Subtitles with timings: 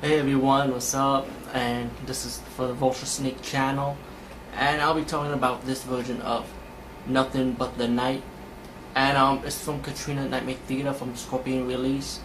[0.00, 1.26] Hey everyone, what's up?
[1.54, 3.96] And this is for the Vulture Snake channel.
[4.54, 6.46] And I'll be talking about this version of
[7.06, 8.22] Nothing But the Night.
[8.94, 12.20] And um, it's from Katrina Nightmare Theater from Scorpion release.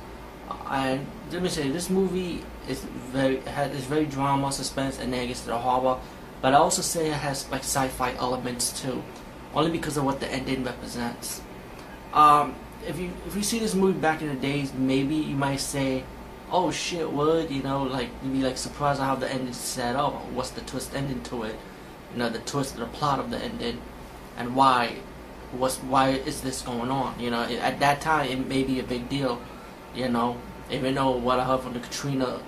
[0.67, 2.81] And let me say, this movie is
[3.13, 6.01] very has, is very drama, suspense, and then it gets to the horror.
[6.41, 9.01] But I also say it has like sci-fi elements too,
[9.53, 11.41] only because of what the ending represents.
[12.13, 12.55] Um,
[12.85, 16.03] if you if you see this movie back in the days, maybe you might say,
[16.51, 19.95] "Oh shit, what?" You know, like you'd be like surprised how the ending is set
[19.95, 20.13] up.
[20.31, 21.55] What's the twist ending to it?
[22.13, 23.81] You know, the twist, the plot of the ending,
[24.37, 24.97] and why.
[25.51, 27.19] What's why is this going on?
[27.19, 29.41] You know, at that time it may be a big deal.
[29.95, 30.37] You know,
[30.69, 32.39] even though what I heard from the Katrina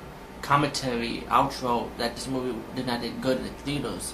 [0.42, 4.14] commentary outro that this movie did not do good in the theaters.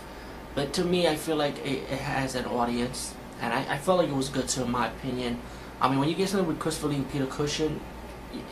[0.55, 3.99] But to me, I feel like it, it has an audience, and I, I felt
[3.99, 5.39] like it was good too, in my opinion.
[5.79, 7.79] I mean, when you get something with Christopher Lee and Peter Cushing,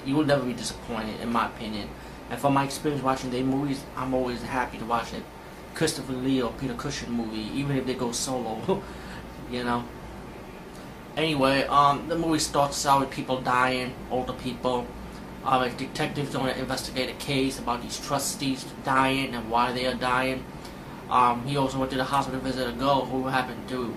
[0.05, 1.89] you, will never be disappointed, in my opinion.
[2.29, 5.21] And from my experience watching their movies, I'm always happy to watch a
[5.75, 8.81] Christopher Lee or Peter Cushing movie, even if they go solo,
[9.51, 9.83] you know.
[11.17, 14.85] Anyway, um, the movie starts out with people dying, older people.
[15.45, 19.93] Um, detective's going to investigate a case about these trustees dying and why they are
[19.93, 20.43] dying.
[21.09, 23.95] Um, he also went to the hospital to visit a girl who happened to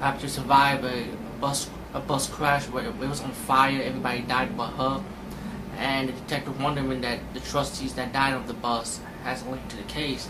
[0.00, 1.06] happened to survive a
[1.40, 3.80] bus a bus crash where it was on fire.
[3.82, 5.02] Everybody died but her.
[5.76, 9.68] And the detective wondering that the trustees that died on the bus has a link
[9.68, 10.28] to the case,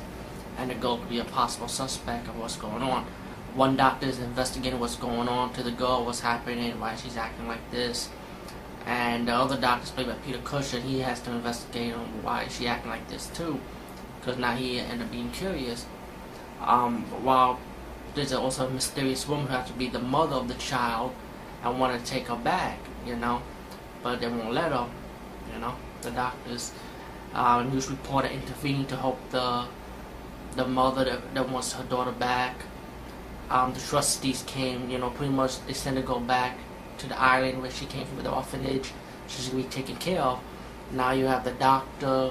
[0.58, 3.06] and the girl could be a possible suspect of what's going on.
[3.54, 7.48] One doctor is investigating what's going on to the girl, what's happening, why she's acting
[7.48, 8.10] like this.
[8.84, 12.66] And the other doctor, played by Peter Cushing, he has to investigate on why she
[12.66, 13.60] acting like this too.
[14.20, 15.86] Because now he ended up being curious.
[16.60, 17.58] Um, while
[18.14, 21.14] there's also a mysterious woman who has to be the mother of the child
[21.62, 23.42] and want to take her back, you know.
[24.02, 24.86] But they won't let her,
[25.52, 25.74] you know.
[26.02, 26.72] The doctors,
[27.34, 29.66] uh, news reporter intervened to help the
[30.56, 32.54] the mother that, that wants her daughter back
[33.50, 36.58] um, the trustees came, you know, pretty much they sent the girl back
[36.98, 38.92] to the island where she came from, the orphanage.
[39.26, 40.40] She's gonna be taken care of.
[40.92, 42.30] Now you have the doctor,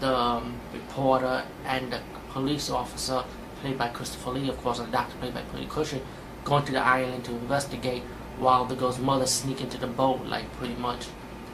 [0.00, 3.24] the um, reporter, and the police officer,
[3.60, 6.02] played by Christopher Lee, of course, and the doctor played by Peter Cushing,
[6.44, 8.02] going to the island to investigate
[8.38, 11.06] while the girl's mother sneak into the boat, like pretty much,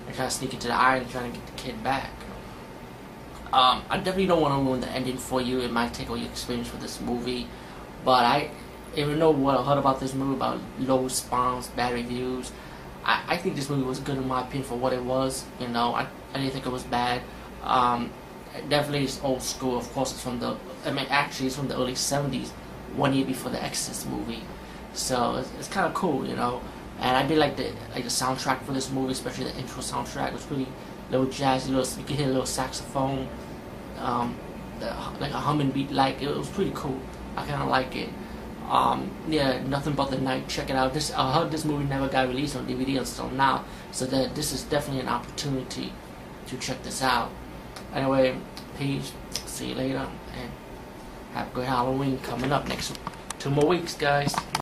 [0.06, 2.10] and try to sneak into the island, trying to get the kid back.
[3.52, 5.60] Um, I definitely don't want to ruin the ending for you.
[5.60, 7.48] It might take away your experience with this movie.
[8.04, 8.50] But I
[8.96, 12.52] even know what I heard about this movie about low response, bad reviews.
[13.04, 15.44] I, I think this movie was good in my opinion for what it was.
[15.58, 17.22] You know, I, I didn't think it was bad.
[17.62, 18.10] Um,
[18.68, 19.76] definitely it's old school.
[19.76, 20.56] Of course, it's from the.
[20.84, 22.50] I mean, actually, it's from the early '70s,
[22.94, 24.42] one year before the Exorcist movie.
[24.92, 26.60] So it's, it's kind of cool, you know.
[26.98, 30.28] And I did like the like the soundtrack for this movie, especially the intro soundtrack.
[30.28, 30.66] It was really
[31.10, 33.28] little jazzy, little you could hear a little saxophone,
[33.98, 34.36] um,
[34.78, 34.86] the,
[35.18, 35.90] like a humming beat.
[35.90, 37.00] Like it was pretty cool.
[37.36, 38.10] I kind of like it.
[38.68, 40.48] Um, yeah, nothing but the night.
[40.48, 40.92] Check it out.
[40.92, 44.52] This I heard this movie never got released on DVD until now, so that this
[44.52, 45.92] is definitely an opportunity
[46.46, 47.30] to check this out.
[47.94, 48.36] Anyway,
[48.78, 49.12] peace.
[49.46, 50.06] See you later,
[50.36, 50.50] and
[51.32, 52.98] have a good Halloween coming up next
[53.38, 54.34] two more weeks, guys.